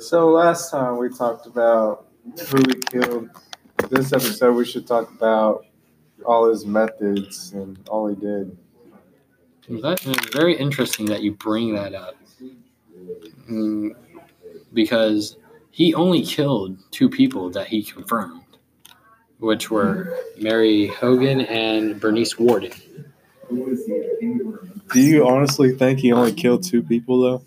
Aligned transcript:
So 0.00 0.30
last 0.30 0.70
time 0.70 0.96
we 0.96 1.10
talked 1.10 1.46
about 1.46 2.06
who 2.48 2.56
he 2.66 2.74
killed. 2.90 3.28
This 3.90 4.14
episode 4.14 4.54
we 4.54 4.64
should 4.64 4.86
talk 4.86 5.10
about 5.12 5.66
all 6.24 6.48
his 6.48 6.64
methods 6.64 7.52
and 7.52 7.78
all 7.86 8.08
he 8.08 8.14
did. 8.14 8.56
That 9.68 10.04
is 10.06 10.16
very 10.32 10.56
interesting 10.56 11.04
that 11.06 11.22
you 11.22 11.32
bring 11.32 11.74
that 11.74 11.94
up. 11.94 12.16
Mm, 13.50 13.90
because 14.72 15.36
he 15.70 15.92
only 15.92 16.24
killed 16.24 16.78
two 16.90 17.10
people 17.10 17.50
that 17.50 17.66
he 17.66 17.82
confirmed, 17.82 18.40
which 19.38 19.70
were 19.70 20.16
Mary 20.38 20.86
Hogan 20.86 21.42
and 21.42 22.00
Bernice 22.00 22.38
Worden. 22.38 22.72
Do 23.50 25.00
you 25.00 25.28
honestly 25.28 25.76
think 25.76 25.98
he 25.98 26.10
only 26.10 26.32
killed 26.32 26.62
two 26.62 26.82
people 26.82 27.20
though? 27.20 27.42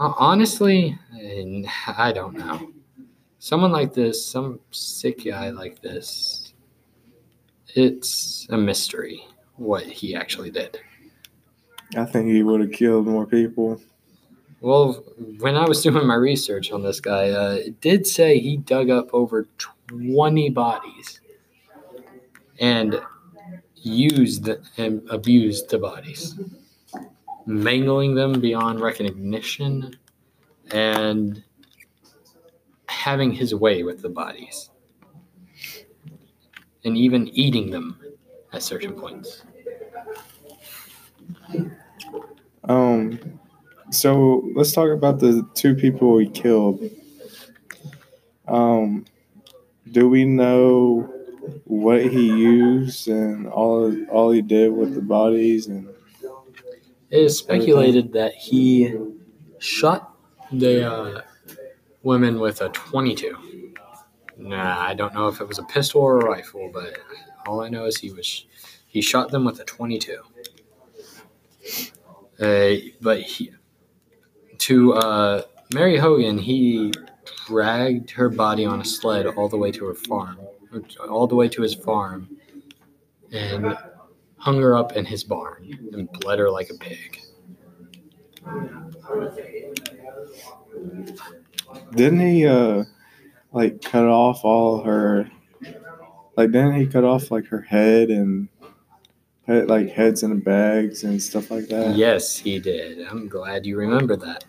Uh, 0.00 0.12
honestly, 0.18 0.98
eh, 1.34 1.70
I 1.96 2.12
don't 2.12 2.36
know. 2.36 2.72
Someone 3.38 3.72
like 3.72 3.92
this, 3.92 4.24
some 4.24 4.60
sick 4.70 5.24
guy 5.24 5.50
like 5.50 5.82
this, 5.82 6.54
it's 7.74 8.46
a 8.50 8.56
mystery 8.56 9.26
what 9.56 9.84
he 9.84 10.14
actually 10.14 10.50
did. 10.50 10.80
I 11.96 12.04
think 12.04 12.28
he 12.28 12.42
would 12.42 12.60
have 12.60 12.72
killed 12.72 13.06
more 13.06 13.26
people. 13.26 13.80
Well, 14.60 15.04
when 15.38 15.56
I 15.56 15.68
was 15.68 15.82
doing 15.82 16.06
my 16.06 16.14
research 16.14 16.72
on 16.72 16.82
this 16.82 17.00
guy, 17.00 17.30
uh, 17.30 17.52
it 17.52 17.80
did 17.80 18.06
say 18.06 18.38
he 18.38 18.56
dug 18.56 18.88
up 18.88 19.12
over 19.12 19.46
20 19.88 20.48
bodies 20.50 21.20
and 22.58 23.00
used 23.74 24.48
and 24.78 25.06
abused 25.10 25.68
the 25.68 25.78
bodies, 25.78 26.36
mangling 27.44 28.14
them 28.14 28.40
beyond 28.40 28.80
recognition 28.80 29.96
and 30.70 31.42
having 32.88 33.32
his 33.32 33.54
way 33.54 33.82
with 33.82 34.02
the 34.02 34.08
bodies, 34.08 34.70
and 36.84 36.96
even 36.96 37.28
eating 37.28 37.70
them 37.70 37.98
at 38.52 38.62
certain 38.62 38.92
points. 38.92 39.42
Um, 42.64 43.40
so 43.90 44.48
let's 44.54 44.72
talk 44.72 44.90
about 44.90 45.20
the 45.20 45.46
two 45.54 45.74
people 45.74 46.18
he 46.18 46.28
killed. 46.28 46.82
Um, 48.48 49.04
do 49.92 50.08
we 50.08 50.24
know 50.24 51.10
what 51.64 52.04
he 52.04 52.26
used 52.26 53.08
and 53.08 53.46
all 53.48 53.94
all 54.06 54.30
he 54.30 54.40
did 54.40 54.72
with 54.72 54.94
the 54.94 55.00
bodies 55.02 55.66
and 55.66 55.88
It 57.10 57.22
is 57.22 57.38
speculated 57.38 58.12
that 58.14 58.34
he 58.34 58.94
shot 59.58 60.13
the 60.58 60.90
uh, 60.90 61.22
women 62.02 62.40
with 62.40 62.60
a 62.60 62.68
22. 62.70 63.72
Nah, 64.36 64.80
I 64.80 64.94
don't 64.94 65.14
know 65.14 65.28
if 65.28 65.40
it 65.40 65.48
was 65.48 65.58
a 65.58 65.64
pistol 65.64 66.02
or 66.02 66.20
a 66.20 66.24
rifle, 66.24 66.70
but 66.72 66.98
all 67.46 67.60
I 67.60 67.68
know 67.68 67.84
is 67.86 67.96
he 67.98 68.10
was 68.10 68.46
he 68.86 69.00
shot 69.00 69.30
them 69.30 69.44
with 69.44 69.60
a 69.60 69.64
22. 69.64 70.22
Uh, 72.40 72.74
but 73.00 73.20
he, 73.20 73.52
to 74.58 74.94
uh, 74.94 75.42
Mary 75.72 75.96
Hogan, 75.96 76.38
he 76.38 76.92
dragged 77.46 78.10
her 78.12 78.28
body 78.28 78.64
on 78.64 78.80
a 78.80 78.84
sled 78.84 79.26
all 79.26 79.48
the 79.48 79.56
way 79.56 79.70
to 79.72 79.84
her 79.86 79.94
farm, 79.94 80.38
all 81.08 81.26
the 81.26 81.34
way 81.34 81.48
to 81.48 81.62
his 81.62 81.74
farm, 81.74 82.28
and 83.32 83.76
hung 84.36 84.60
her 84.60 84.76
up 84.76 84.92
in 84.92 85.04
his 85.04 85.24
barn 85.24 85.90
and 85.92 86.10
bled 86.12 86.38
her 86.38 86.50
like 86.50 86.70
a 86.70 86.74
pig. 86.74 87.20
Didn't 91.94 92.20
he 92.20 92.46
uh 92.46 92.84
like 93.52 93.80
cut 93.82 94.04
off 94.04 94.44
all 94.44 94.82
her 94.82 95.30
like 96.36 96.50
didn't 96.50 96.74
he 96.74 96.86
cut 96.86 97.04
off 97.04 97.30
like 97.30 97.46
her 97.46 97.60
head 97.60 98.10
and 98.10 98.48
put 99.46 99.68
like 99.68 99.90
heads 99.90 100.22
in 100.22 100.40
bags 100.40 101.04
and 101.04 101.22
stuff 101.22 101.50
like 101.50 101.68
that? 101.68 101.96
Yes, 101.96 102.36
he 102.36 102.58
did. 102.58 103.06
I'm 103.06 103.28
glad 103.28 103.66
you 103.66 103.76
remember 103.76 104.16
that. 104.16 104.44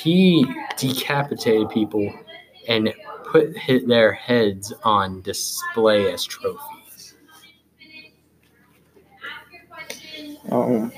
He 0.00 0.46
decapitated 0.76 1.70
people 1.70 2.12
and 2.68 2.92
put 3.24 3.56
their 3.86 4.12
heads 4.12 4.72
on 4.84 5.22
display 5.22 6.12
as 6.12 6.24
trophies. 6.24 7.14
Um, 10.50 10.92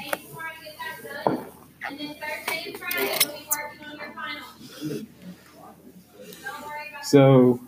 so 7.03 7.61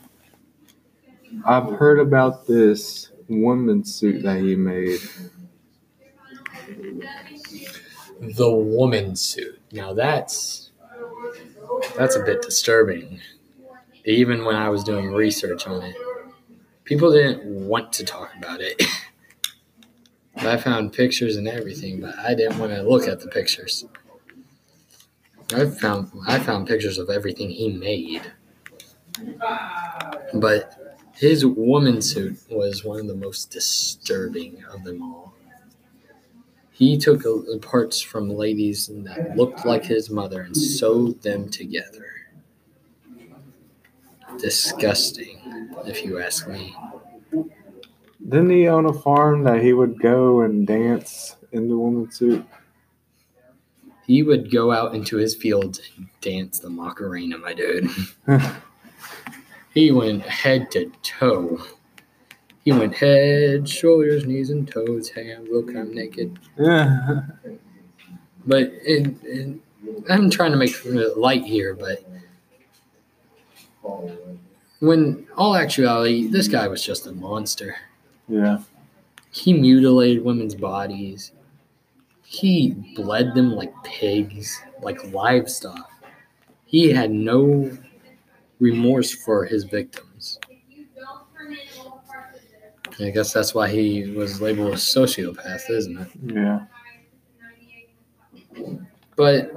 I've 1.44 1.72
heard 1.72 1.98
about 1.98 2.46
this 2.46 3.10
woman's 3.28 3.94
suit 3.94 4.22
that 4.22 4.40
he 4.40 4.54
made. 4.54 5.00
The 8.20 8.50
woman 8.50 9.16
suit. 9.16 9.60
Now 9.72 9.94
that's 9.94 10.70
that's 11.96 12.16
a 12.16 12.20
bit 12.22 12.42
disturbing. 12.42 13.20
Even 14.04 14.44
when 14.44 14.56
I 14.56 14.68
was 14.68 14.84
doing 14.84 15.12
research 15.12 15.66
on 15.66 15.82
it, 15.82 15.96
people 16.84 17.12
didn't 17.12 17.44
want 17.44 17.92
to 17.94 18.04
talk 18.04 18.30
about 18.36 18.60
it. 18.60 18.82
I 20.36 20.56
found 20.56 20.92
pictures 20.92 21.36
and 21.36 21.46
everything, 21.46 22.00
but 22.00 22.18
I 22.18 22.34
didn't 22.34 22.58
want 22.58 22.72
to 22.72 22.82
look 22.82 23.06
at 23.06 23.20
the 23.20 23.28
pictures. 23.28 23.84
I 25.54 25.66
found 25.66 26.10
I 26.26 26.38
found 26.38 26.66
pictures 26.66 26.98
of 26.98 27.10
everything 27.10 27.50
he 27.50 27.70
made. 27.70 28.22
But 30.34 30.98
his 31.14 31.44
woman 31.44 32.00
suit 32.02 32.38
was 32.50 32.84
one 32.84 33.00
of 33.00 33.06
the 33.06 33.14
most 33.14 33.50
disturbing 33.50 34.64
of 34.72 34.84
them 34.84 35.02
all. 35.02 35.34
He 36.72 36.96
took 36.98 37.22
parts 37.62 38.00
from 38.00 38.30
ladies 38.30 38.88
that 38.88 39.36
looked 39.36 39.64
like 39.64 39.84
his 39.84 40.10
mother 40.10 40.40
and 40.40 40.56
sewed 40.56 41.22
them 41.22 41.48
together. 41.48 42.06
Disgusting, 44.38 45.38
if 45.86 46.04
you 46.04 46.18
ask 46.18 46.48
me. 46.48 46.74
Didn't 48.26 48.50
he 48.50 48.68
own 48.68 48.86
a 48.86 48.92
farm 48.92 49.44
that 49.44 49.62
he 49.62 49.72
would 49.72 50.00
go 50.00 50.40
and 50.40 50.66
dance 50.66 51.36
in 51.52 51.68
the 51.68 51.76
woman's 51.76 52.16
suit? 52.16 52.44
He 54.06 54.22
would 54.22 54.50
go 54.50 54.72
out 54.72 54.94
into 54.94 55.16
his 55.16 55.34
fields 55.34 55.80
and 55.96 56.08
dance 56.20 56.58
the 56.58 56.70
Macarena, 56.70 57.38
my 57.38 57.54
dude. 57.54 57.88
he 59.74 59.90
went 59.92 60.22
head 60.22 60.70
to 60.72 60.90
toe. 61.02 61.62
He 62.64 62.72
went 62.72 62.94
head, 62.94 63.68
shoulders, 63.68 64.26
knees, 64.26 64.50
and 64.50 64.68
toes. 64.68 65.08
Hands, 65.10 65.48
look, 65.50 65.68
I'm 65.74 65.94
naked. 65.94 66.38
Yeah. 66.58 67.22
But 68.44 68.72
it, 68.84 69.14
it, 69.22 69.56
I'm 70.08 70.28
trying 70.28 70.50
to 70.50 70.56
make 70.56 70.74
it 70.84 71.16
light 71.16 71.44
here, 71.44 71.74
but 71.74 72.04
when 74.80 75.26
all 75.36 75.54
actuality, 75.54 76.26
this 76.26 76.48
guy 76.48 76.66
was 76.66 76.84
just 76.84 77.06
a 77.06 77.12
monster. 77.12 77.76
Yeah. 78.28 78.58
He 79.30 79.52
mutilated 79.52 80.24
women's 80.24 80.56
bodies. 80.56 81.30
He 82.24 82.70
bled 82.96 83.34
them 83.34 83.52
like 83.52 83.72
pigs, 83.84 84.60
like 84.80 85.12
livestock. 85.12 85.90
He 86.64 86.90
had 86.90 87.10
no 87.10 87.70
remorse 88.58 89.12
for 89.12 89.44
his 89.44 89.64
victims. 89.64 90.38
I 93.00 93.10
guess 93.10 93.32
that's 93.32 93.54
why 93.54 93.68
he 93.68 94.04
was 94.10 94.40
labeled 94.40 94.72
a 94.72 94.76
sociopath, 94.76 95.70
isn't 95.70 95.98
it? 95.98 96.08
Yeah. 96.34 96.66
But 99.16 99.52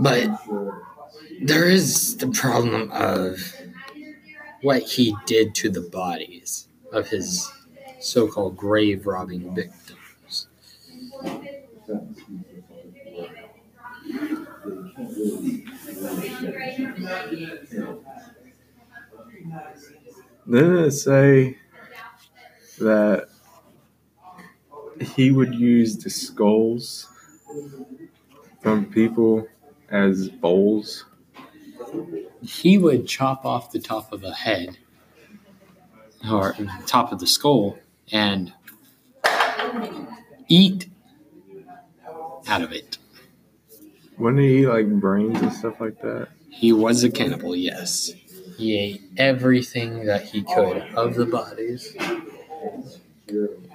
but 0.00 0.30
there 1.42 1.68
is 1.68 2.16
the 2.16 2.28
problem 2.28 2.90
of 2.92 3.38
what 4.62 4.82
he 4.82 5.16
did 5.26 5.54
to 5.56 5.70
the 5.70 5.80
bodies 5.80 6.68
of 6.92 7.08
his 7.08 7.50
so-called 8.00 8.56
grave 8.56 9.06
robbing 9.06 9.54
victims. 9.54 10.48
Didn't 20.50 20.78
it 20.78 20.90
say 20.92 21.58
that 22.78 23.28
he 25.00 25.30
would 25.30 25.54
use 25.54 25.96
the 25.96 26.10
skulls 26.10 27.08
from 28.60 28.86
people 28.86 29.46
as 29.90 30.28
bowls? 30.28 31.04
He 32.42 32.78
would 32.78 33.06
chop 33.06 33.44
off 33.44 33.70
the 33.72 33.80
top 33.80 34.12
of 34.12 34.24
a 34.24 34.32
head 34.32 34.78
or 36.30 36.56
top 36.86 37.12
of 37.12 37.18
the 37.18 37.26
skull 37.26 37.78
and 38.12 38.52
eat 40.48 40.88
out 42.46 42.62
of 42.62 42.72
it. 42.72 42.98
Wouldn't 44.18 44.42
he 44.42 44.62
eat 44.62 44.66
like 44.66 44.88
brains 44.88 45.40
and 45.40 45.52
stuff 45.52 45.80
like 45.80 46.00
that? 46.02 46.28
He 46.50 46.72
was 46.72 47.04
a 47.04 47.10
cannibal, 47.10 47.56
yes. 47.56 48.12
He 48.56 48.76
ate 48.76 49.02
everything 49.16 50.04
that 50.06 50.24
he 50.24 50.42
could 50.42 50.78
of 50.94 51.14
the 51.14 51.24
bodies 51.26 51.96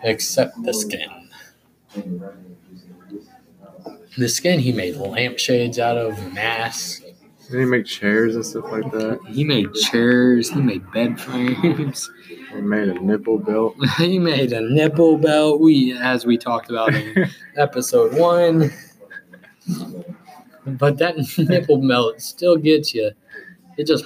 except 0.04 0.62
the 0.64 0.74
skin. 0.74 1.10
The 4.18 4.30
skin 4.30 4.60
he 4.60 4.72
made 4.72 4.96
lampshades 4.96 5.78
out 5.78 5.98
of, 5.98 6.34
masks. 6.34 7.02
Did 7.50 7.60
he 7.60 7.66
make 7.66 7.86
chairs 7.86 8.36
and 8.36 8.46
stuff 8.46 8.72
like 8.72 8.92
that? 8.92 9.20
He 9.28 9.44
made 9.44 9.72
chairs, 9.74 10.50
he 10.50 10.62
made 10.62 10.90
bed 10.92 11.20
frames. 11.20 12.10
He 12.28 12.62
made 12.62 12.90
a 12.90 13.00
nipple 13.00 13.38
belt. 13.38 13.76
he 13.98 14.18
made 14.18 14.52
a 14.52 14.62
nipple 14.62 15.18
belt. 15.18 15.60
We, 15.60 15.96
as 15.98 16.26
we 16.26 16.38
talked 16.38 16.70
about 16.70 16.96
in 16.96 17.30
episode 17.58 18.18
one, 18.18 18.72
but 20.66 20.98
that 20.98 21.18
nipple 21.38 21.86
belt 21.88 22.22
still 22.22 22.58
gets 22.58 22.96
you. 22.96 23.12
It 23.78 23.86
just 23.86 24.06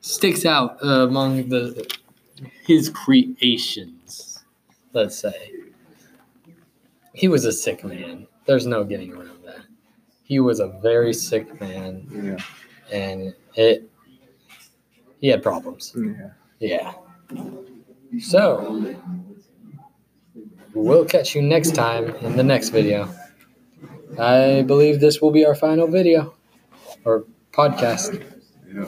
sticks 0.00 0.44
out 0.44 0.76
uh, 0.84 1.06
among 1.06 1.48
the 1.48 1.88
his 2.66 2.90
creations. 2.90 4.44
Let's 4.92 5.16
say 5.16 5.52
he 7.14 7.28
was 7.28 7.44
a 7.44 7.52
sick 7.52 7.84
man. 7.84 8.26
There's 8.50 8.66
no 8.66 8.82
getting 8.82 9.12
around 9.12 9.44
that. 9.44 9.60
He 10.24 10.40
was 10.40 10.58
a 10.58 10.66
very 10.82 11.12
sick 11.12 11.60
man, 11.60 12.04
yeah. 12.10 12.36
and 12.90 13.32
it 13.54 13.88
he 15.20 15.28
had 15.28 15.40
problems. 15.40 15.94
Yeah. 15.96 16.30
Yeah. 16.58 16.94
So, 18.18 18.96
we'll 20.74 21.04
catch 21.04 21.36
you 21.36 21.42
next 21.42 21.76
time 21.76 22.06
in 22.22 22.36
the 22.36 22.42
next 22.42 22.70
video. 22.70 23.08
I 24.18 24.62
believe 24.62 24.98
this 24.98 25.20
will 25.20 25.30
be 25.30 25.44
our 25.44 25.54
final 25.54 25.86
video 25.86 26.34
or 27.04 27.26
podcast. 27.52 28.20
Yeah. 28.66 28.86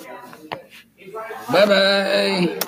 Bye 1.53 1.67
bye. 1.67 2.59